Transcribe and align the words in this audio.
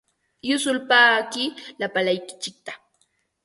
Yusulpaaqi 0.47 1.43
lapalaykitsikta. 1.79 2.71